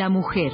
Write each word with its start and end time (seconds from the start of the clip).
La 0.00 0.08
Mujer. 0.08 0.50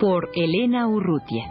Por 0.00 0.30
Elena 0.34 0.88
Urrutia. 0.88 1.44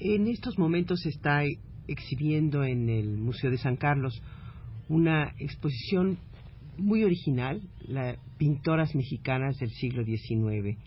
En 0.00 0.26
estos 0.26 0.58
momentos 0.58 1.06
está 1.06 1.44
exhibiendo 1.86 2.64
en 2.64 2.88
el 2.88 3.18
Museo 3.18 3.52
de 3.52 3.58
San 3.58 3.76
Carlos 3.76 4.20
una 4.88 5.34
exposición 5.38 6.18
muy 6.76 7.04
original, 7.04 7.60
las 7.86 8.16
pintoras 8.38 8.94
mexicanas 8.94 9.58
del 9.58 9.70
siglo 9.70 10.04
XIX. 10.04 10.78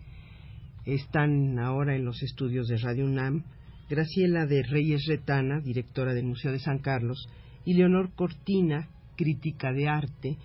Están 0.85 1.59
ahora 1.59 1.95
en 1.95 2.05
los 2.05 2.21
estudios 2.23 2.67
de 2.67 2.77
Radio 2.77 3.05
UNAM 3.05 3.43
Graciela 3.91 4.45
de 4.45 4.63
Reyes 4.63 5.05
Retana, 5.05 5.59
directora 5.59 6.13
del 6.13 6.23
Museo 6.23 6.53
de 6.53 6.59
San 6.59 6.79
Carlos, 6.79 7.27
y 7.65 7.73
Leonor 7.73 8.15
Cortina, 8.15 8.87
crítica 9.17 9.73
de 9.73 9.89
arte, 9.89 10.37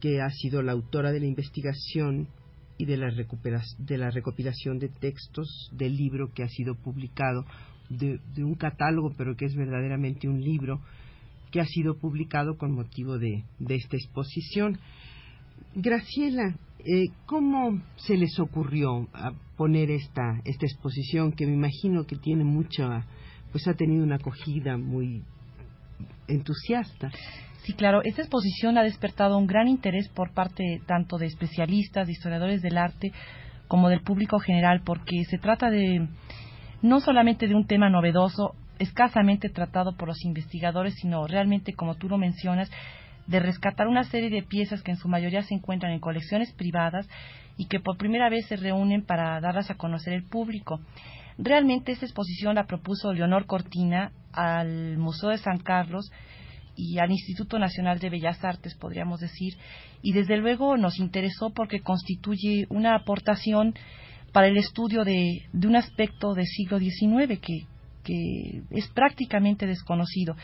que 0.00 0.20
ha 0.20 0.28
sido 0.28 0.62
la 0.62 0.72
autora 0.72 1.10
de 1.10 1.20
la 1.20 1.26
investigación 1.26 2.28
y 2.76 2.84
de 2.84 2.98
la, 2.98 3.08
de 3.10 3.98
la 3.98 4.10
recopilación 4.10 4.78
de 4.78 4.88
textos 4.88 5.70
del 5.72 5.96
libro 5.96 6.32
que 6.34 6.42
ha 6.42 6.48
sido 6.48 6.74
publicado 6.74 7.46
de, 7.88 8.20
un 8.44 8.54
catálogo, 8.54 9.14
pero 9.16 9.34
que 9.34 9.46
es 9.46 9.56
verdaderamente 9.56 10.28
un 10.28 10.42
libro 10.42 10.82
que 11.50 11.60
ha 11.60 11.64
sido 11.64 11.98
publicado 11.98 12.56
con 12.56 12.72
motivo 12.72 13.18
de, 13.18 13.44
esta 13.68 13.96
exposición. 13.96 14.78
Graciela, 15.74 16.56
eh, 16.80 17.08
¿cómo 17.26 17.80
se 17.96 18.16
les 18.16 18.38
ocurrió 18.38 19.08
poner 19.56 19.90
esta, 19.90 20.40
esta 20.44 20.66
exposición 20.66 21.32
que 21.32 21.46
me 21.46 21.54
imagino 21.54 22.04
que 22.04 22.16
tiene 22.16 22.44
mucha, 22.44 23.06
pues 23.52 23.66
ha 23.68 23.74
tenido 23.74 24.04
una 24.04 24.16
acogida 24.16 24.76
muy 24.76 25.22
entusiasta? 26.28 27.10
Sí, 27.62 27.74
claro, 27.74 28.00
esta 28.04 28.22
exposición 28.22 28.78
ha 28.78 28.82
despertado 28.82 29.36
un 29.36 29.46
gran 29.46 29.68
interés 29.68 30.08
por 30.08 30.32
parte 30.32 30.80
tanto 30.86 31.18
de 31.18 31.26
especialistas, 31.26 32.06
de 32.06 32.12
historiadores 32.12 32.62
del 32.62 32.78
arte, 32.78 33.12
como 33.66 33.88
del 33.88 34.00
público 34.00 34.38
general, 34.38 34.82
porque 34.84 35.24
se 35.28 35.38
trata 35.38 35.68
de 35.68 36.08
no 36.80 37.00
solamente 37.00 37.46
de 37.46 37.54
un 37.54 37.66
tema 37.66 37.90
novedoso, 37.90 38.54
escasamente 38.78 39.48
tratado 39.48 39.96
por 39.96 40.08
los 40.08 40.24
investigadores, 40.24 40.94
sino 40.94 41.26
realmente, 41.26 41.74
como 41.74 41.96
tú 41.96 42.08
lo 42.08 42.18
mencionas, 42.18 42.70
de 43.26 43.40
rescatar 43.40 43.88
una 43.88 44.04
serie 44.04 44.30
de 44.30 44.42
piezas 44.42 44.82
que 44.82 44.90
en 44.90 44.96
su 44.96 45.08
mayoría 45.08 45.42
se 45.42 45.54
encuentran 45.54 45.92
en 45.92 46.00
colecciones 46.00 46.52
privadas 46.54 47.06
y 47.56 47.66
que 47.66 47.80
por 47.80 47.98
primera 47.98 48.30
vez 48.30 48.46
se 48.46 48.56
reúnen 48.56 49.04
para 49.04 49.40
darlas 49.40 49.70
a 49.70 49.74
conocer 49.74 50.14
al 50.14 50.22
público. 50.22 50.80
Realmente 51.36 51.92
esta 51.92 52.06
exposición 52.06 52.54
la 52.54 52.66
propuso 52.66 53.12
Leonor 53.12 53.46
Cortina 53.46 54.12
al 54.32 54.96
Museo 54.98 55.30
de 55.30 55.38
San 55.38 55.58
Carlos 55.58 56.10
y 56.74 56.98
al 56.98 57.10
Instituto 57.10 57.58
Nacional 57.58 57.98
de 57.98 58.08
Bellas 58.08 58.42
Artes, 58.44 58.76
podríamos 58.76 59.20
decir, 59.20 59.54
y 60.00 60.12
desde 60.12 60.36
luego 60.36 60.76
nos 60.76 60.98
interesó 60.98 61.50
porque 61.50 61.80
constituye 61.80 62.66
una 62.70 62.94
aportación 62.94 63.74
para 64.32 64.46
el 64.46 64.56
estudio 64.56 65.04
de, 65.04 65.42
un 65.52 65.76
aspecto 65.76 66.34
del 66.34 66.46
siglo 66.46 66.78
XIX 66.78 67.40
que, 67.40 67.66
que 68.08 68.62
es 68.70 68.88
prácticamente 68.88 69.66
desconocido 69.66 70.34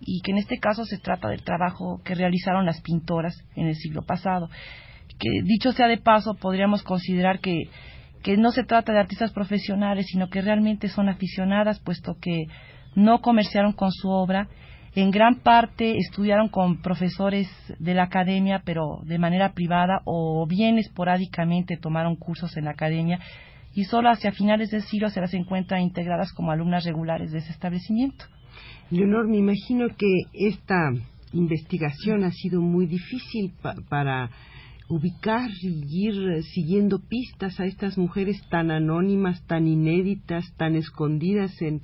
y 0.00 0.20
que 0.20 0.30
en 0.30 0.38
este 0.38 0.58
caso 0.58 0.84
se 0.84 0.98
trata 0.98 1.28
del 1.28 1.42
trabajo 1.42 2.00
que 2.04 2.14
realizaron 2.14 2.64
las 2.64 2.80
pintoras 2.80 3.36
en 3.56 3.66
el 3.66 3.74
siglo 3.74 4.02
pasado. 4.02 4.48
Que 5.18 5.28
dicho 5.42 5.72
sea 5.72 5.88
de 5.88 5.98
paso, 5.98 6.34
podríamos 6.34 6.84
considerar 6.84 7.40
que, 7.40 7.64
que 8.22 8.36
no 8.36 8.52
se 8.52 8.62
trata 8.62 8.92
de 8.92 9.00
artistas 9.00 9.32
profesionales, 9.32 10.06
sino 10.08 10.28
que 10.28 10.42
realmente 10.42 10.88
son 10.88 11.08
aficionadas, 11.08 11.80
puesto 11.80 12.16
que 12.20 12.44
no 12.94 13.20
comerciaron 13.20 13.72
con 13.72 13.90
su 13.90 14.08
obra 14.08 14.48
en 14.94 15.10
gran 15.10 15.36
parte 15.36 15.96
estudiaron 15.96 16.48
con 16.48 16.80
profesores 16.80 17.48
de 17.78 17.94
la 17.94 18.04
academia, 18.04 18.62
pero 18.64 19.00
de 19.04 19.18
manera 19.18 19.52
privada 19.52 20.00
o 20.04 20.46
bien 20.46 20.78
esporádicamente 20.78 21.76
tomaron 21.76 22.16
cursos 22.16 22.56
en 22.56 22.64
la 22.64 22.72
academia 22.72 23.20
y 23.78 23.84
solo 23.84 24.10
hacia 24.10 24.32
finales 24.32 24.72
del 24.72 24.82
siglo 24.82 25.08
se 25.08 25.20
las 25.20 25.32
encuentran 25.34 25.82
integradas 25.82 26.32
como 26.32 26.50
alumnas 26.50 26.84
regulares 26.84 27.30
de 27.30 27.38
ese 27.38 27.52
establecimiento. 27.52 28.24
Leonor, 28.90 29.28
me 29.28 29.36
imagino 29.36 29.86
que 29.96 30.22
esta 30.32 30.90
investigación 31.32 32.24
ha 32.24 32.32
sido 32.32 32.60
muy 32.60 32.86
difícil 32.88 33.52
para 33.88 34.30
ubicar 34.88 35.48
y 35.62 36.08
ir 36.08 36.42
siguiendo 36.42 36.98
pistas 36.98 37.60
a 37.60 37.66
estas 37.66 37.96
mujeres 37.96 38.42
tan 38.50 38.72
anónimas, 38.72 39.46
tan 39.46 39.68
inéditas, 39.68 40.52
tan 40.56 40.74
escondidas 40.74 41.52
en, 41.62 41.80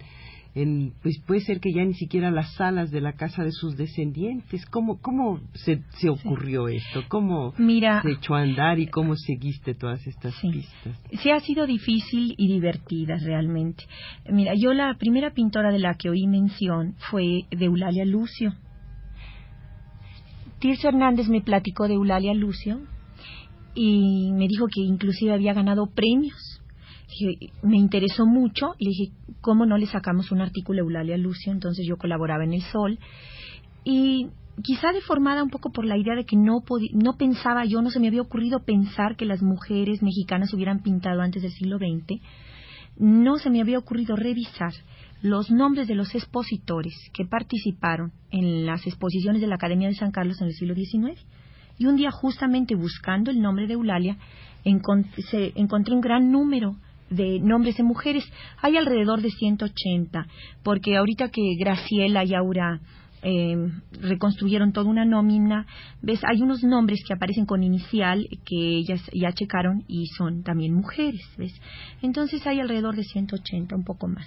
pues 1.02 1.20
puede 1.26 1.40
ser 1.40 1.58
que 1.58 1.72
ya 1.72 1.84
ni 1.84 1.94
siquiera 1.94 2.30
las 2.30 2.54
salas 2.54 2.92
de 2.92 3.00
la 3.00 3.14
casa 3.14 3.42
de 3.42 3.50
sus 3.50 3.76
descendientes. 3.76 4.64
¿Cómo, 4.66 5.00
cómo 5.00 5.40
se, 5.54 5.82
se 5.98 6.08
ocurrió 6.08 6.68
esto? 6.68 7.02
¿Cómo 7.08 7.52
se 7.56 8.12
echó 8.12 8.36
a 8.36 8.42
andar 8.42 8.78
y 8.78 8.86
cómo 8.86 9.16
seguiste 9.16 9.74
todas 9.74 10.06
estas 10.06 10.34
pistas? 10.40 11.00
Sí, 11.20 11.30
ha 11.30 11.40
sido 11.40 11.66
difícil 11.66 12.34
y 12.38 12.46
divertida 12.46 13.16
realmente. 13.16 13.84
Mira, 14.30 14.52
yo 14.56 14.72
la 14.74 14.94
primera 14.94 15.32
pintora 15.32 15.72
de 15.72 15.80
la 15.80 15.94
que 15.94 16.08
oí 16.08 16.28
mención 16.28 16.94
fue 17.10 17.46
de 17.50 17.64
Eulalia 17.64 18.04
Lucio. 18.04 18.54
Tirso 20.60 20.88
Hernández 20.88 21.28
me 21.28 21.40
platicó 21.40 21.88
de 21.88 21.94
Eulalia 21.94 22.32
Lucio 22.32 22.80
y 23.74 24.30
me 24.32 24.46
dijo 24.46 24.66
que 24.72 24.82
inclusive 24.82 25.32
había 25.32 25.52
ganado 25.52 25.86
premios 25.92 26.53
me 27.62 27.76
interesó 27.76 28.26
mucho, 28.26 28.74
le 28.78 28.90
dije, 28.90 29.12
¿cómo 29.40 29.66
no 29.66 29.76
le 29.78 29.86
sacamos 29.86 30.32
un 30.32 30.40
artículo 30.40 30.80
a 30.80 30.84
Eulalia 30.84 31.16
Lucio? 31.16 31.52
Entonces 31.52 31.86
yo 31.86 31.96
colaboraba 31.96 32.44
en 32.44 32.54
El 32.54 32.62
Sol. 32.62 32.98
Y 33.84 34.28
quizá 34.62 34.92
deformada 34.92 35.42
un 35.42 35.50
poco 35.50 35.70
por 35.70 35.84
la 35.84 35.98
idea 35.98 36.14
de 36.14 36.24
que 36.24 36.36
no, 36.36 36.62
no 36.92 37.16
pensaba 37.16 37.64
yo, 37.64 37.82
no 37.82 37.90
se 37.90 38.00
me 38.00 38.08
había 38.08 38.22
ocurrido 38.22 38.60
pensar 38.64 39.16
que 39.16 39.24
las 39.24 39.42
mujeres 39.42 40.02
mexicanas 40.02 40.52
hubieran 40.54 40.82
pintado 40.82 41.20
antes 41.20 41.42
del 41.42 41.52
siglo 41.52 41.78
XX, 41.78 42.20
no 42.96 43.36
se 43.38 43.50
me 43.50 43.60
había 43.60 43.78
ocurrido 43.78 44.14
revisar 44.16 44.72
los 45.20 45.50
nombres 45.50 45.88
de 45.88 45.94
los 45.94 46.14
expositores 46.14 46.94
que 47.12 47.24
participaron 47.24 48.12
en 48.30 48.66
las 48.66 48.86
exposiciones 48.86 49.40
de 49.40 49.46
la 49.46 49.56
Academia 49.56 49.88
de 49.88 49.94
San 49.94 50.12
Carlos 50.12 50.40
en 50.40 50.48
el 50.48 50.52
siglo 50.52 50.74
XIX. 50.74 51.18
Y 51.78 51.86
un 51.86 51.96
día, 51.96 52.10
justamente 52.10 52.74
buscando 52.74 53.30
el 53.30 53.40
nombre 53.40 53.66
de 53.66 53.72
Eulalia, 53.72 54.18
encontré 54.64 55.94
un 55.94 56.00
gran 56.00 56.30
número 56.30 56.76
de 57.14 57.40
nombres 57.40 57.76
de 57.76 57.82
mujeres. 57.82 58.24
Hay 58.60 58.76
alrededor 58.76 59.22
de 59.22 59.30
180, 59.30 60.26
porque 60.62 60.96
ahorita 60.96 61.28
que 61.30 61.54
Graciela 61.58 62.24
y 62.24 62.34
Aura 62.34 62.80
eh, 63.22 63.56
reconstruyeron 64.02 64.72
toda 64.72 64.90
una 64.90 65.04
nómina, 65.04 65.66
ves, 66.02 66.20
hay 66.24 66.42
unos 66.42 66.62
nombres 66.62 67.02
que 67.06 67.14
aparecen 67.14 67.46
con 67.46 67.62
inicial 67.62 68.26
que 68.44 68.76
ellas 68.76 69.00
ya 69.14 69.32
checaron 69.32 69.82
y 69.88 70.06
son 70.08 70.42
también 70.42 70.74
mujeres, 70.74 71.22
¿ves? 71.38 71.54
Entonces 72.02 72.46
hay 72.46 72.60
alrededor 72.60 72.96
de 72.96 73.02
180, 73.02 73.74
un 73.76 73.84
poco 73.84 74.08
más 74.08 74.26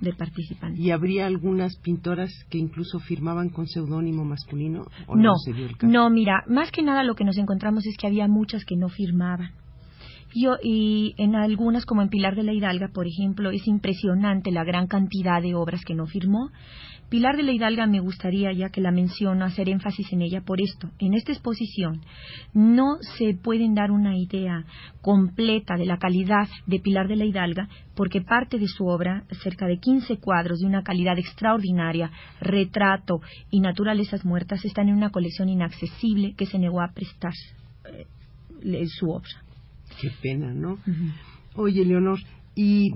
de 0.00 0.12
participantes. 0.12 0.78
¿Y 0.78 0.90
habría 0.90 1.26
algunas 1.26 1.76
pintoras 1.78 2.30
que 2.50 2.58
incluso 2.58 2.98
firmaban 2.98 3.48
con 3.48 3.66
seudónimo 3.66 4.24
masculino? 4.24 4.84
¿o 5.06 5.16
no, 5.16 5.32
no, 5.80 5.88
no, 5.88 6.10
mira, 6.10 6.44
más 6.46 6.70
que 6.70 6.82
nada 6.82 7.02
lo 7.02 7.14
que 7.14 7.24
nos 7.24 7.38
encontramos 7.38 7.86
es 7.86 7.96
que 7.96 8.06
había 8.06 8.28
muchas 8.28 8.66
que 8.66 8.76
no 8.76 8.88
firmaban 8.88 9.52
y 10.34 11.14
en 11.16 11.36
algunas, 11.36 11.86
como 11.86 12.02
en 12.02 12.08
Pilar 12.08 12.34
de 12.34 12.42
la 12.42 12.52
Hidalga, 12.52 12.88
por 12.88 13.06
ejemplo, 13.06 13.50
es 13.50 13.66
impresionante 13.68 14.50
la 14.50 14.64
gran 14.64 14.88
cantidad 14.88 15.40
de 15.40 15.54
obras 15.54 15.84
que 15.84 15.94
no 15.94 16.06
firmó. 16.06 16.50
Pilar 17.08 17.36
de 17.36 17.44
la 17.44 17.52
Hidalga 17.52 17.86
me 17.86 18.00
gustaría, 18.00 18.50
ya 18.52 18.70
que 18.70 18.80
la 18.80 18.90
menciono, 18.90 19.44
hacer 19.44 19.68
énfasis 19.68 20.12
en 20.12 20.22
ella 20.22 20.40
por 20.40 20.60
esto. 20.60 20.90
En 20.98 21.14
esta 21.14 21.30
exposición 21.30 22.00
no 22.52 22.96
se 23.16 23.34
pueden 23.34 23.74
dar 23.74 23.92
una 23.92 24.16
idea 24.16 24.64
completa 25.00 25.76
de 25.76 25.86
la 25.86 25.98
calidad 25.98 26.48
de 26.66 26.80
Pilar 26.80 27.06
de 27.06 27.16
la 27.16 27.26
Hidalga, 27.26 27.68
porque 27.94 28.20
parte 28.20 28.58
de 28.58 28.66
su 28.66 28.86
obra, 28.86 29.24
cerca 29.42 29.66
de 29.66 29.78
15 29.78 30.16
cuadros 30.18 30.58
de 30.58 30.66
una 30.66 30.82
calidad 30.82 31.16
extraordinaria, 31.16 32.10
retrato 32.40 33.20
y 33.50 33.60
naturalezas 33.60 34.24
muertas, 34.24 34.64
están 34.64 34.88
en 34.88 34.96
una 34.96 35.10
colección 35.10 35.48
inaccesible 35.48 36.34
que 36.36 36.46
se 36.46 36.58
negó 36.58 36.80
a 36.80 36.92
prestar 36.92 37.34
eh, 37.84 38.86
su 38.88 39.10
obra. 39.10 39.43
Qué 40.00 40.10
pena, 40.22 40.52
¿no? 40.52 40.78
Oye, 41.54 41.84
Leonor, 41.84 42.18
y 42.54 42.90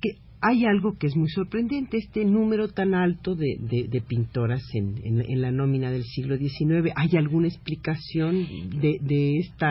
que 0.00 0.18
hay 0.40 0.64
algo 0.64 0.96
que 0.98 1.06
es 1.06 1.16
muy 1.16 1.28
sorprendente, 1.28 1.96
este 1.96 2.24
número 2.24 2.68
tan 2.68 2.94
alto 2.94 3.34
de, 3.34 3.56
de, 3.58 4.00
pintoras 4.00 4.62
en, 4.74 4.94
en, 5.04 5.40
la 5.40 5.50
nómina 5.50 5.90
del 5.90 6.04
siglo 6.04 6.36
XIX. 6.36 6.92
¿Hay 6.94 7.16
alguna 7.16 7.48
explicación 7.48 8.46
de, 8.80 8.98
de 9.00 9.38
esta 9.38 9.70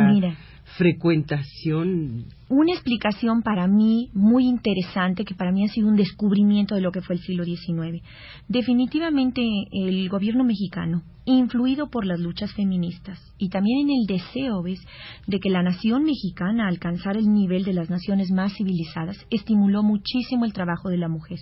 frecuentación. 0.77 2.25
Una 2.49 2.73
explicación 2.73 3.43
para 3.43 3.67
mí 3.67 4.09
muy 4.13 4.45
interesante, 4.45 5.23
que 5.23 5.35
para 5.35 5.51
mí 5.51 5.63
ha 5.63 5.69
sido 5.69 5.87
un 5.87 5.95
descubrimiento 5.95 6.75
de 6.75 6.81
lo 6.81 6.91
que 6.91 7.01
fue 7.01 7.15
el 7.15 7.21
siglo 7.21 7.43
XIX. 7.45 8.03
Definitivamente 8.47 9.41
el 9.71 10.09
gobierno 10.09 10.43
mexicano, 10.43 11.03
influido 11.25 11.89
por 11.89 12.05
las 12.05 12.19
luchas 12.19 12.53
feministas 12.53 13.19
y 13.37 13.49
también 13.49 13.87
en 13.87 13.95
el 13.95 14.05
deseo, 14.05 14.61
¿ves?, 14.61 14.79
de 15.27 15.39
que 15.39 15.49
la 15.49 15.63
nación 15.63 16.03
mexicana 16.03 16.67
alcanzara 16.67 17.19
el 17.19 17.31
nivel 17.31 17.63
de 17.63 17.73
las 17.73 17.89
naciones 17.89 18.31
más 18.31 18.53
civilizadas, 18.55 19.17
estimuló 19.29 19.81
muchísimo 19.83 20.45
el 20.45 20.53
trabajo 20.53 20.89
de 20.89 20.97
la 20.97 21.07
mujer. 21.07 21.39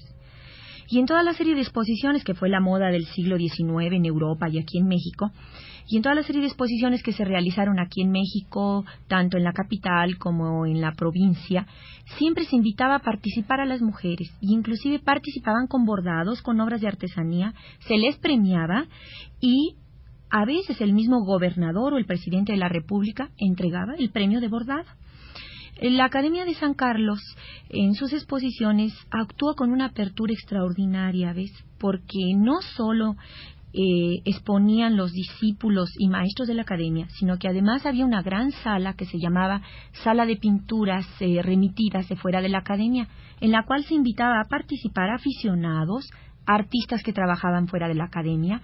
Y 0.89 0.99
en 0.99 1.05
toda 1.05 1.23
la 1.23 1.33
serie 1.33 1.55
de 1.55 1.61
exposiciones 1.61 2.23
que 2.23 2.33
fue 2.33 2.49
la 2.49 2.59
moda 2.59 2.89
del 2.89 3.05
siglo 3.05 3.37
XIX 3.37 3.93
en 3.93 4.05
Europa 4.05 4.49
y 4.49 4.59
aquí 4.59 4.77
en 4.77 4.87
México, 4.87 5.31
y 5.87 5.97
en 5.97 6.03
toda 6.03 6.15
la 6.15 6.23
serie 6.23 6.41
de 6.41 6.47
exposiciones 6.47 7.03
que 7.03 7.11
se 7.11 7.25
realizaron 7.25 7.79
aquí 7.79 8.01
en 8.01 8.11
México, 8.11 8.85
tanto 9.07 9.37
en 9.37 9.43
la 9.43 9.53
capital 9.53 10.17
como 10.17 10.65
en 10.65 10.81
la 10.81 10.93
provincia, 10.93 11.67
siempre 12.17 12.45
se 12.45 12.55
invitaba 12.55 12.95
a 12.95 12.99
participar 12.99 13.59
a 13.59 13.65
las 13.65 13.81
mujeres, 13.81 14.31
y 14.41 14.53
inclusive 14.53 14.99
participaban 14.99 15.67
con 15.67 15.85
bordados, 15.85 16.41
con 16.41 16.59
obras 16.61 16.81
de 16.81 16.87
artesanía, 16.87 17.53
se 17.87 17.97
les 17.97 18.17
premiaba 18.17 18.87
y 19.39 19.75
a 20.29 20.45
veces 20.45 20.81
el 20.81 20.93
mismo 20.93 21.23
gobernador 21.23 21.93
o 21.93 21.97
el 21.97 22.05
presidente 22.05 22.53
de 22.53 22.57
la 22.57 22.67
República 22.67 23.29
entregaba 23.37 23.93
el 23.97 24.09
premio 24.09 24.41
de 24.41 24.47
bordado. 24.47 24.85
La 25.79 26.05
Academia 26.05 26.45
de 26.45 26.53
San 26.53 26.73
Carlos, 26.75 27.19
en 27.69 27.93
sus 27.93 28.13
exposiciones, 28.13 28.93
actúa 29.11 29.53
con 29.55 29.71
una 29.71 29.85
apertura 29.85 30.33
extraordinaria, 30.33 31.33
¿ves? 31.33 31.51
Porque 31.79 32.33
no 32.35 32.61
solo 32.75 33.15
eh, 33.73 34.21
exponían 34.25 34.97
los 34.97 35.11
discípulos 35.13 35.89
y 35.97 36.07
maestros 36.07 36.47
de 36.47 36.53
la 36.53 36.61
academia, 36.61 37.07
sino 37.09 37.39
que 37.39 37.47
además 37.47 37.85
había 37.87 38.05
una 38.05 38.21
gran 38.21 38.51
sala 38.51 38.93
que 38.93 39.05
se 39.05 39.17
llamaba 39.17 39.61
Sala 40.03 40.27
de 40.27 40.35
Pinturas 40.35 41.07
eh, 41.19 41.41
Remitidas 41.41 42.07
de 42.07 42.15
fuera 42.15 42.41
de 42.41 42.49
la 42.49 42.59
academia, 42.59 43.07
en 43.41 43.51
la 43.51 43.63
cual 43.63 43.83
se 43.83 43.95
invitaba 43.95 44.39
a 44.39 44.47
participar 44.47 45.09
aficionados, 45.09 46.07
artistas 46.45 47.01
que 47.01 47.13
trabajaban 47.13 47.67
fuera 47.67 47.87
de 47.87 47.95
la 47.95 48.05
academia, 48.05 48.61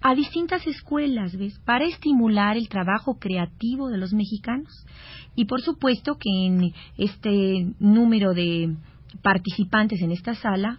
a 0.00 0.14
distintas 0.14 0.66
escuelas, 0.66 1.36
¿ves? 1.36 1.58
Para 1.64 1.84
estimular 1.84 2.56
el 2.56 2.68
trabajo 2.68 3.18
creativo 3.18 3.88
de 3.88 3.98
los 3.98 4.12
mexicanos. 4.12 4.86
Y 5.34 5.44
por 5.44 5.60
supuesto 5.60 6.16
que 6.18 6.46
en 6.46 6.72
este 6.96 7.74
número 7.78 8.32
de 8.32 8.74
participantes 9.22 10.00
en 10.02 10.12
esta 10.12 10.34
sala 10.34 10.78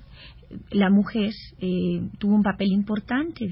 la 0.72 0.90
mujer 0.90 1.32
eh, 1.60 2.02
tuvo 2.20 2.36
un 2.36 2.44
papel 2.44 2.72
importante, 2.72 3.46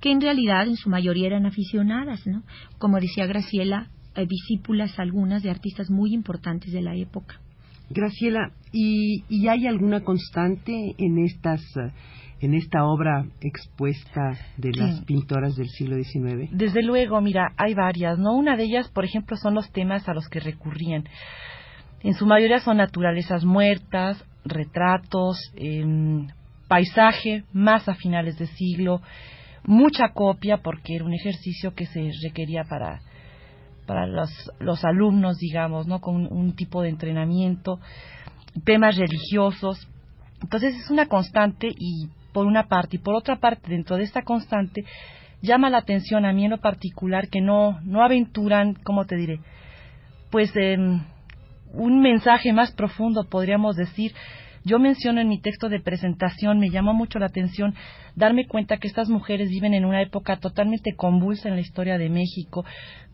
que 0.00 0.10
en 0.10 0.20
realidad 0.20 0.68
en 0.68 0.76
su 0.76 0.88
mayoría 0.88 1.26
eran 1.26 1.46
aficionadas, 1.46 2.26
¿no? 2.26 2.42
Como 2.78 3.00
decía 3.00 3.26
Graciela, 3.26 3.88
eh, 4.14 4.26
discípulas 4.26 4.98
algunas 4.98 5.42
de 5.42 5.50
artistas 5.50 5.90
muy 5.90 6.14
importantes 6.14 6.72
de 6.72 6.82
la 6.82 6.94
época. 6.94 7.40
Graciela, 7.90 8.52
¿y, 8.72 9.24
¿y, 9.28 9.46
hay 9.48 9.66
alguna 9.66 10.00
constante 10.00 10.94
en 10.98 11.18
estas 11.18 11.62
en 12.40 12.54
esta 12.54 12.84
obra 12.84 13.24
expuesta 13.40 14.32
de 14.56 14.72
las 14.72 15.00
pintoras 15.04 15.56
del 15.56 15.68
siglo 15.68 15.96
XIX? 15.96 16.50
Desde 16.52 16.82
luego, 16.82 17.20
mira, 17.20 17.52
hay 17.56 17.74
varias, 17.74 18.18
¿no? 18.18 18.34
Una 18.34 18.56
de 18.56 18.64
ellas, 18.64 18.88
por 18.90 19.04
ejemplo, 19.04 19.36
son 19.36 19.54
los 19.54 19.70
temas 19.72 20.08
a 20.08 20.14
los 20.14 20.28
que 20.28 20.40
recurrían. 20.40 21.04
En 22.06 22.14
su 22.14 22.24
mayoría 22.24 22.60
son 22.60 22.76
naturalezas 22.76 23.44
muertas, 23.44 24.24
retratos, 24.44 25.40
eh, 25.56 25.84
paisaje, 26.68 27.42
más 27.52 27.88
a 27.88 27.96
finales 27.96 28.38
de 28.38 28.46
siglo, 28.46 29.02
mucha 29.64 30.10
copia 30.10 30.58
porque 30.58 30.94
era 30.94 31.04
un 31.04 31.14
ejercicio 31.14 31.74
que 31.74 31.86
se 31.86 32.12
requería 32.22 32.62
para, 32.62 33.00
para 33.88 34.06
los, 34.06 34.30
los 34.60 34.84
alumnos, 34.84 35.38
digamos, 35.38 35.88
¿no? 35.88 36.00
Con 36.00 36.32
un, 36.32 36.54
tipo 36.54 36.80
de 36.80 36.90
entrenamiento, 36.90 37.80
temas 38.64 38.96
religiosos. 38.96 39.88
Entonces 40.40 40.76
es 40.76 40.88
una 40.90 41.06
constante 41.06 41.66
y 41.76 42.06
por 42.32 42.46
una 42.46 42.68
parte 42.68 42.98
y 42.98 43.00
por 43.00 43.16
otra 43.16 43.40
parte 43.40 43.68
dentro 43.68 43.96
de 43.96 44.04
esta 44.04 44.22
constante 44.22 44.84
llama 45.42 45.70
la 45.70 45.78
atención 45.78 46.24
a 46.24 46.32
mí 46.32 46.44
en 46.44 46.52
lo 46.52 46.58
particular 46.58 47.26
que 47.30 47.40
no 47.40 47.80
no 47.82 48.04
aventuran, 48.04 48.74
¿cómo 48.74 49.06
te 49.06 49.16
diré? 49.16 49.40
Pues 50.30 50.52
eh, 50.54 50.78
un 51.76 52.00
mensaje 52.00 52.52
más 52.52 52.72
profundo 52.72 53.24
podríamos 53.28 53.76
decir 53.76 54.12
yo 54.66 54.80
menciono 54.80 55.20
en 55.20 55.28
mi 55.28 55.40
texto 55.40 55.68
de 55.68 55.78
presentación, 55.78 56.58
me 56.58 56.70
llamó 56.70 56.92
mucho 56.92 57.20
la 57.20 57.26
atención 57.26 57.72
darme 58.16 58.48
cuenta 58.48 58.78
que 58.78 58.88
estas 58.88 59.08
mujeres 59.08 59.48
viven 59.48 59.74
en 59.74 59.84
una 59.84 60.02
época 60.02 60.38
totalmente 60.38 60.96
convulsa 60.96 61.48
en 61.48 61.54
la 61.54 61.60
historia 61.60 61.98
de 61.98 62.08
México, 62.08 62.64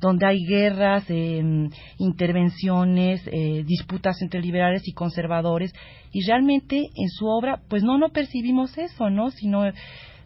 donde 0.00 0.24
hay 0.24 0.46
guerras, 0.46 1.04
em, 1.10 1.68
intervenciones, 1.98 3.28
eh, 3.30 3.64
disputas 3.66 4.22
entre 4.22 4.40
liberales 4.40 4.88
y 4.88 4.94
conservadores, 4.94 5.74
y 6.10 6.24
realmente 6.26 6.78
en 6.78 7.08
su 7.10 7.26
obra, 7.26 7.60
pues 7.68 7.82
no, 7.82 7.98
no 7.98 8.08
percibimos 8.08 8.78
eso, 8.78 9.10
¿no? 9.10 9.30
Sino 9.30 9.70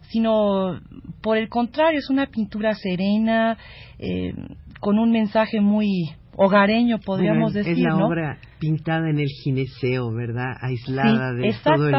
sino 0.09 0.79
por 1.21 1.35
el 1.35 1.49
contrario, 1.49 1.99
es 1.99 2.09
una 2.09 2.27
pintura 2.27 2.73
serena, 2.75 3.57
eh, 3.99 4.33
con 4.79 4.97
un 4.97 5.11
mensaje 5.11 5.59
muy 5.59 6.13
hogareño, 6.37 6.99
podríamos 6.99 7.53
decir. 7.53 7.73
Es 7.73 7.79
la 7.79 7.97
obra 7.97 8.37
pintada 8.59 9.09
en 9.09 9.19
el 9.19 9.27
gineceo, 9.27 10.13
¿verdad? 10.13 10.55
Aislada 10.61 11.33
de 11.33 11.53
todo 11.63 11.91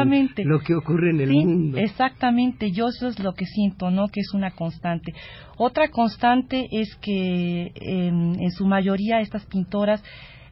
lo 0.45 0.59
que 0.61 0.75
ocurre 0.75 1.11
en 1.11 1.19
el 1.19 1.31
mundo. 1.31 1.77
Exactamente, 1.77 2.71
yo 2.71 2.87
eso 2.87 3.07
es 3.07 3.19
lo 3.19 3.33
que 3.33 3.45
siento, 3.45 3.91
¿no? 3.91 4.07
Que 4.07 4.21
es 4.21 4.33
una 4.33 4.51
constante. 4.51 5.13
Otra 5.57 5.89
constante 5.89 6.67
es 6.71 6.95
que 6.95 7.71
en 7.75 8.51
su 8.51 8.65
mayoría 8.65 9.19
estas 9.19 9.45
pintoras 9.45 10.01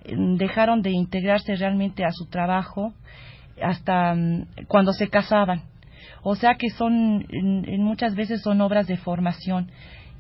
em, 0.04 0.36
dejaron 0.36 0.82
de 0.82 0.92
integrarse 0.92 1.56
realmente 1.56 2.04
a 2.04 2.12
su 2.12 2.26
trabajo 2.26 2.94
hasta 3.62 4.14
mm, 4.14 4.66
cuando 4.68 4.92
se 4.92 5.08
casaban. 5.08 5.64
O 6.24 6.36
sea 6.36 6.56
que 6.56 6.70
son, 6.70 7.26
en 7.30 7.84
muchas 7.84 8.16
veces 8.16 8.42
son 8.42 8.60
obras 8.60 8.86
de 8.88 8.98
formación 8.98 9.72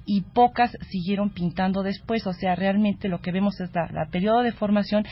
y 0.08 0.22
pocas 0.22 0.76
siguieron 0.90 1.30
pintando 1.30 1.84
después. 1.84 2.26
O 2.26 2.34
sea, 2.34 2.56
realmente 2.56 3.10
lo 3.10 3.20
que 3.20 3.32
vemos 3.32 3.60
es 3.60 3.70
la, 3.76 3.88
la 3.92 4.08
periodo 4.10 4.42
de 4.42 4.54
formación 4.54 5.06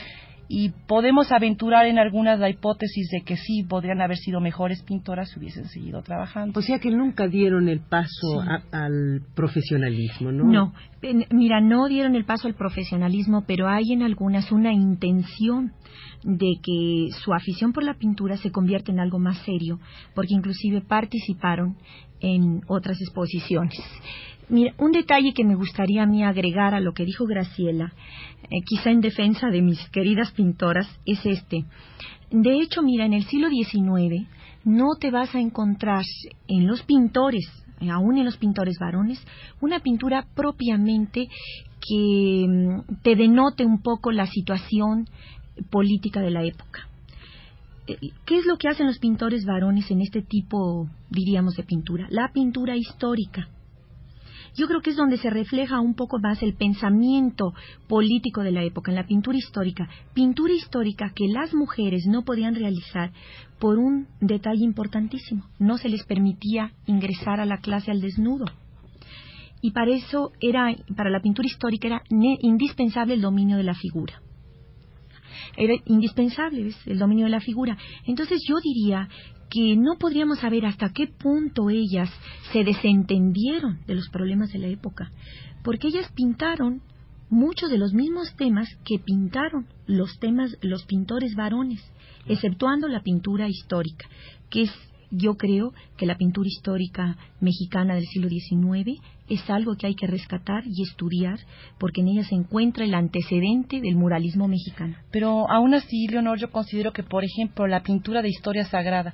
y 0.47 0.69
podemos 0.87 1.31
aventurar 1.31 1.85
en 1.87 1.97
algunas 1.97 2.39
la 2.39 2.49
hipótesis 2.49 3.09
de 3.09 3.21
que 3.21 3.35
sí 3.35 3.63
podrían 3.63 4.01
haber 4.01 4.17
sido 4.17 4.39
mejores 4.39 4.83
pintoras 4.83 5.29
si 5.29 5.39
hubiesen 5.39 5.65
seguido 5.65 6.01
trabajando. 6.01 6.59
O 6.59 6.63
sea 6.63 6.79
que 6.79 6.91
nunca 6.91 7.27
dieron 7.27 7.67
el 7.67 7.79
paso 7.79 8.41
al 8.71 9.21
profesionalismo, 9.35 10.31
¿no? 10.31 10.45
No, 10.45 10.73
mira, 11.31 11.61
no 11.61 11.87
dieron 11.87 12.15
el 12.15 12.25
paso 12.25 12.47
al 12.47 12.55
profesionalismo, 12.55 13.43
pero 13.47 13.67
hay 13.67 13.91
en 13.91 14.03
algunas 14.03 14.51
una 14.51 14.71
intención 14.71 15.73
de 16.23 16.59
que 16.61 17.09
su 17.23 17.33
afición 17.33 17.73
por 17.73 17.83
la 17.83 17.95
pintura 17.95 18.37
se 18.37 18.51
convierta 18.51 18.91
en 18.91 18.99
algo 18.99 19.19
más 19.19 19.37
serio, 19.39 19.79
porque 20.13 20.33
inclusive 20.33 20.81
participaron 20.81 21.75
en 22.19 22.61
otras 22.67 22.99
exposiciones. 23.01 23.79
Mira, 24.47 24.73
un 24.77 24.91
detalle 24.91 25.33
que 25.33 25.43
me 25.43 25.55
gustaría 25.55 26.03
a 26.03 26.05
mí 26.05 26.23
agregar 26.23 26.75
a 26.75 26.79
lo 26.79 26.93
que 26.93 27.05
dijo 27.05 27.25
Graciela, 27.25 27.93
eh, 28.43 28.61
quizá 28.63 28.91
en 28.91 29.01
defensa 29.01 29.49
de 29.49 29.61
mis 29.61 29.79
queridas 29.89 30.31
pintoras, 30.31 30.87
es 31.05 31.25
este. 31.25 31.65
De 32.29 32.61
hecho, 32.61 32.83
mira, 32.83 33.05
en 33.05 33.13
el 33.13 33.25
siglo 33.25 33.49
XIX 33.49 34.27
no 34.63 34.95
te 34.99 35.09
vas 35.09 35.33
a 35.33 35.39
encontrar 35.39 36.03
en 36.47 36.67
los 36.67 36.83
pintores, 36.83 37.45
eh, 37.81 37.89
aún 37.89 38.17
en 38.17 38.25
los 38.25 38.37
pintores 38.37 38.77
varones, 38.79 39.19
una 39.61 39.79
pintura 39.79 40.27
propiamente 40.35 41.27
que 41.81 42.45
mm, 42.47 43.01
te 43.01 43.15
denote 43.15 43.65
un 43.65 43.81
poco 43.81 44.11
la 44.11 44.27
situación 44.27 45.07
política 45.69 46.21
de 46.21 46.31
la 46.31 46.43
época. 46.43 46.87
Eh, 47.87 47.97
¿Qué 48.25 48.37
es 48.37 48.45
lo 48.45 48.57
que 48.57 48.67
hacen 48.67 48.87
los 48.87 48.99
pintores 48.99 49.45
varones 49.45 49.89
en 49.91 50.01
este 50.01 50.21
tipo, 50.21 50.89
diríamos, 51.09 51.55
de 51.55 51.63
pintura? 51.63 52.07
La 52.09 52.31
pintura 52.33 52.75
histórica 52.75 53.47
yo 54.57 54.67
creo 54.67 54.81
que 54.81 54.91
es 54.91 54.95
donde 54.95 55.17
se 55.17 55.29
refleja 55.29 55.81
un 55.81 55.95
poco 55.95 56.17
más 56.19 56.41
el 56.41 56.53
pensamiento 56.53 57.53
político 57.87 58.41
de 58.41 58.53
la 58.53 58.63
época, 58.63 58.89
en 58.89 58.95
la 58.95 59.05
pintura 59.05 59.37
histórica. 59.37 59.89
Pintura 60.13 60.53
histórica 60.53 61.11
que 61.13 61.27
las 61.27 61.53
mujeres 61.53 62.05
no 62.07 62.23
podían 62.23 62.55
realizar 62.55 63.11
por 63.59 63.77
un 63.77 64.07
detalle 64.21 64.63
importantísimo. 64.63 65.43
No 65.59 65.77
se 65.77 65.89
les 65.89 66.05
permitía 66.05 66.71
ingresar 66.85 67.41
a 67.41 67.45
la 67.45 67.57
clase 67.57 67.91
al 67.91 67.99
desnudo. 67.99 68.45
Y 69.61 69.71
para 69.71 69.91
eso 69.91 70.31
era, 70.39 70.73
para 70.95 71.09
la 71.09 71.21
pintura 71.21 71.47
histórica 71.47 71.87
era 71.87 72.03
indispensable 72.09 73.15
el 73.15 73.21
dominio 73.21 73.57
de 73.57 73.63
la 73.63 73.73
figura 73.73 74.21
era 75.57 75.73
indispensable 75.85 76.71
el 76.85 76.99
dominio 76.99 77.25
de 77.25 77.31
la 77.31 77.39
figura. 77.39 77.77
Entonces 78.05 78.41
yo 78.47 78.55
diría 78.63 79.09
que 79.49 79.75
no 79.75 79.97
podríamos 79.97 80.39
saber 80.39 80.65
hasta 80.65 80.91
qué 80.93 81.07
punto 81.07 81.69
ellas 81.69 82.09
se 82.51 82.63
desentendieron 82.63 83.79
de 83.85 83.95
los 83.95 84.09
problemas 84.09 84.51
de 84.51 84.59
la 84.59 84.67
época, 84.67 85.11
porque 85.63 85.87
ellas 85.87 86.11
pintaron 86.15 86.81
muchos 87.29 87.69
de 87.69 87.77
los 87.77 87.93
mismos 87.93 88.35
temas 88.35 88.67
que 88.85 88.99
pintaron 88.99 89.67
los 89.87 90.19
temas 90.19 90.57
los 90.61 90.85
pintores 90.85 91.35
varones, 91.35 91.81
exceptuando 92.27 92.87
la 92.87 93.01
pintura 93.01 93.47
histórica, 93.47 94.07
que 94.49 94.63
es 94.63 94.71
yo 95.17 95.35
creo 95.35 95.73
que 95.97 96.05
la 96.05 96.17
pintura 96.17 96.47
histórica 96.47 97.17
mexicana 97.39 97.95
del 97.95 98.05
siglo 98.05 98.29
XIX 98.29 99.01
es 99.29 99.49
algo 99.49 99.75
que 99.75 99.87
hay 99.87 99.95
que 99.95 100.07
rescatar 100.07 100.63
y 100.65 100.83
estudiar 100.83 101.39
porque 101.79 102.01
en 102.01 102.09
ella 102.09 102.23
se 102.23 102.35
encuentra 102.35 102.85
el 102.85 102.93
antecedente 102.93 103.81
del 103.81 103.95
muralismo 103.95 104.47
mexicano. 104.47 104.95
Pero 105.11 105.49
aún 105.49 105.73
así, 105.73 106.07
Leonor, 106.07 106.37
yo 106.39 106.51
considero 106.51 106.93
que, 106.93 107.03
por 107.03 107.23
ejemplo, 107.23 107.67
la 107.67 107.81
pintura 107.81 108.21
de 108.21 108.29
historia 108.29 108.65
sagrada, 108.65 109.13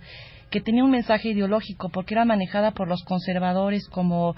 que 0.49 0.61
tenía 0.61 0.83
un 0.83 0.91
mensaje 0.91 1.29
ideológico 1.29 1.89
porque 1.89 2.13
era 2.13 2.25
manejada 2.25 2.71
por 2.71 2.87
los 2.87 3.03
conservadores 3.03 3.87
como 3.87 4.35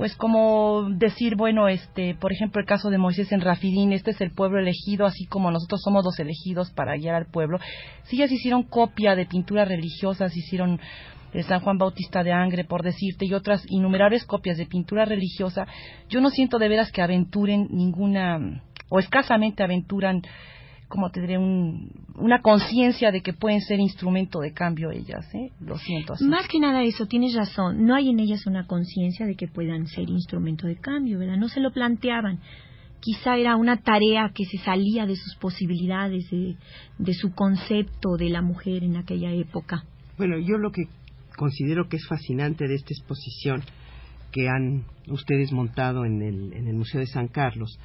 pues 0.00 0.16
como 0.16 0.88
decir, 0.88 1.36
bueno, 1.36 1.68
este, 1.68 2.14
por 2.14 2.32
ejemplo, 2.32 2.58
el 2.58 2.66
caso 2.66 2.88
de 2.88 2.96
Moisés 2.96 3.32
en 3.32 3.42
Rafidín, 3.42 3.92
este 3.92 4.12
es 4.12 4.20
el 4.22 4.30
pueblo 4.30 4.58
elegido, 4.58 5.04
así 5.04 5.26
como 5.26 5.50
nosotros 5.50 5.82
somos 5.82 6.06
los 6.06 6.18
elegidos 6.18 6.70
para 6.70 6.96
guiar 6.96 7.16
al 7.16 7.26
pueblo. 7.26 7.58
Si 8.04 8.16
ellas 8.16 8.32
hicieron 8.32 8.62
copia 8.62 9.14
de 9.14 9.26
pinturas 9.26 9.68
religiosas, 9.68 10.34
hicieron 10.34 10.80
de 11.34 11.42
San 11.42 11.60
Juan 11.60 11.76
Bautista 11.76 12.24
de 12.24 12.32
Angre, 12.32 12.64
por 12.64 12.82
decirte, 12.82 13.26
y 13.26 13.34
otras 13.34 13.62
innumerables 13.68 14.24
copias 14.24 14.56
de 14.56 14.64
pintura 14.64 15.04
religiosa, 15.04 15.66
yo 16.08 16.22
no 16.22 16.30
siento 16.30 16.58
de 16.58 16.70
veras 16.70 16.90
que 16.90 17.02
aventuren 17.02 17.68
ninguna, 17.70 18.62
o 18.88 19.00
escasamente 19.00 19.62
aventuran, 19.62 20.22
como 20.90 21.10
tendré 21.10 21.38
un, 21.38 21.92
una 22.16 22.42
conciencia 22.42 23.12
de 23.12 23.22
que 23.22 23.32
pueden 23.32 23.60
ser 23.60 23.78
instrumento 23.78 24.40
de 24.40 24.52
cambio 24.52 24.90
ellas, 24.90 25.24
¿eh? 25.34 25.52
Lo 25.60 25.78
siento 25.78 26.14
así. 26.14 26.24
Más 26.24 26.48
que 26.48 26.58
nada 26.58 26.82
eso, 26.82 27.06
tienes 27.06 27.32
razón, 27.34 27.86
no 27.86 27.94
hay 27.94 28.10
en 28.10 28.18
ellas 28.18 28.44
una 28.44 28.66
conciencia 28.66 29.24
de 29.24 29.36
que 29.36 29.46
puedan 29.46 29.86
ser 29.86 30.10
instrumento 30.10 30.66
de 30.66 30.76
cambio, 30.76 31.20
¿verdad? 31.20 31.36
No 31.36 31.48
se 31.48 31.60
lo 31.60 31.70
planteaban. 31.70 32.40
Quizá 32.98 33.36
era 33.36 33.54
una 33.54 33.76
tarea 33.76 34.32
que 34.34 34.44
se 34.46 34.58
salía 34.58 35.06
de 35.06 35.14
sus 35.14 35.36
posibilidades, 35.36 36.28
de, 36.28 36.56
de 36.98 37.14
su 37.14 37.32
concepto 37.34 38.16
de 38.18 38.28
la 38.28 38.42
mujer 38.42 38.82
en 38.82 38.96
aquella 38.96 39.32
época. 39.32 39.84
Bueno, 40.18 40.38
yo 40.38 40.58
lo 40.58 40.72
que 40.72 40.82
considero 41.36 41.88
que 41.88 41.98
es 41.98 42.06
fascinante 42.08 42.66
de 42.66 42.74
esta 42.74 42.92
exposición 42.92 43.62
que 44.32 44.48
han 44.48 44.84
ustedes 45.06 45.52
montado 45.52 46.04
en 46.04 46.20
el, 46.20 46.52
en 46.52 46.66
el 46.66 46.74
Museo 46.74 47.00
de 47.00 47.06
San 47.06 47.28
Carlos 47.28 47.78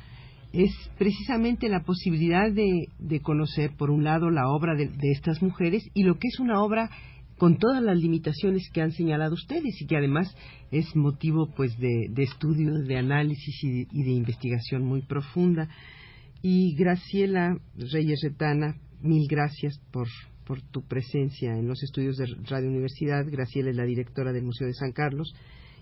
es 0.63 0.71
precisamente 0.97 1.67
la 1.67 1.83
posibilidad 1.83 2.51
de, 2.51 2.87
de 2.97 3.19
conocer, 3.19 3.71
por 3.77 3.91
un 3.91 4.03
lado, 4.03 4.29
la 4.29 4.47
obra 4.47 4.73
de, 4.75 4.87
de, 4.87 5.11
estas 5.11 5.41
mujeres 5.41 5.83
y 5.93 6.03
lo 6.03 6.17
que 6.17 6.29
es 6.29 6.39
una 6.39 6.61
obra 6.61 6.89
con 7.37 7.57
todas 7.57 7.83
las 7.83 7.97
limitaciones 7.97 8.69
que 8.73 8.81
han 8.81 8.91
señalado 8.91 9.33
ustedes 9.33 9.81
y 9.81 9.85
que 9.85 9.97
además 9.97 10.33
es 10.71 10.95
motivo 10.95 11.49
pues 11.53 11.77
de, 11.77 12.07
de 12.09 12.23
estudio, 12.23 12.73
de 12.73 12.97
análisis 12.97 13.63
y, 13.63 13.87
y 13.91 14.03
de, 14.03 14.11
investigación 14.11 14.85
muy 14.85 15.01
profunda. 15.01 15.67
Y 16.41 16.75
Graciela 16.75 17.57
Reyes 17.75 18.21
Retana, 18.23 18.77
mil 19.01 19.27
gracias 19.27 19.79
por, 19.91 20.07
por 20.45 20.61
tu 20.61 20.83
presencia 20.83 21.57
en 21.57 21.67
los 21.67 21.83
estudios 21.83 22.15
de 22.15 22.27
Radio 22.49 22.69
Universidad. 22.69 23.25
Graciela 23.29 23.71
es 23.71 23.75
la 23.75 23.85
directora 23.85 24.31
del 24.31 24.45
Museo 24.45 24.67
de 24.67 24.73
San 24.73 24.93
Carlos. 24.93 25.33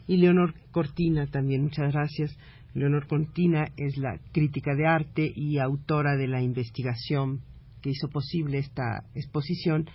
Y 0.07 0.17
Leonor 0.17 0.53
Cortina 0.71 1.27
también, 1.27 1.63
muchas 1.63 1.93
gracias. 1.93 2.37
Leonor 2.73 3.07
Cortina 3.07 3.67
es 3.77 3.97
la 3.97 4.19
crítica 4.31 4.75
de 4.75 4.87
arte 4.87 5.31
y 5.33 5.59
autora 5.59 6.15
de 6.17 6.27
la 6.27 6.41
investigación 6.41 7.41
que 7.81 7.91
hizo 7.91 8.07
posible 8.09 8.57
esta 8.57 9.03
exposición 9.13 9.85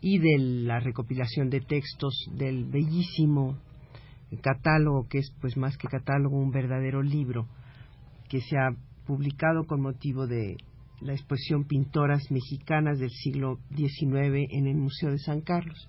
y 0.00 0.18
de 0.18 0.38
la 0.38 0.80
recopilación 0.80 1.50
de 1.50 1.60
textos 1.60 2.14
del 2.36 2.64
bellísimo 2.64 3.58
catálogo, 4.40 5.06
que 5.08 5.18
es 5.18 5.32
pues 5.40 5.56
más 5.56 5.76
que 5.76 5.88
catálogo, 5.88 6.36
un 6.38 6.50
verdadero 6.50 7.02
libro 7.02 7.46
que 8.28 8.40
se 8.40 8.56
ha 8.56 8.70
publicado 9.06 9.64
con 9.64 9.80
motivo 9.80 10.26
de 10.26 10.56
la 11.00 11.12
exposición 11.12 11.64
Pintoras 11.64 12.30
Mexicanas 12.30 12.98
del 12.98 13.10
siglo 13.10 13.58
XIX 13.76 14.48
en 14.50 14.66
el 14.66 14.76
Museo 14.76 15.10
de 15.10 15.18
San 15.18 15.42
Carlos. 15.42 15.88